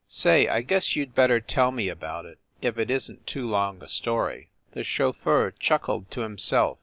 Say, 0.07 0.47
I 0.47 0.61
guess 0.61 0.95
you 0.95 1.05
d 1.05 1.11
better 1.13 1.39
tell 1.39 1.71
me 1.71 1.87
about 1.87 2.25
it 2.25 2.39
if 2.59 2.79
it 2.79 2.89
isn 2.89 3.17
t 3.17 3.21
too 3.27 3.47
long 3.47 3.83
a 3.83 3.87
story." 3.87 4.49
The 4.71 4.83
chauffeur 4.83 5.51
chuckled 5.51 6.09
to 6.09 6.21
himself. 6.21 6.79